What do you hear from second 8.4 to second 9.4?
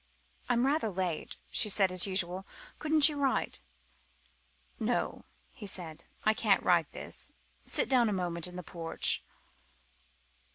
in the porch."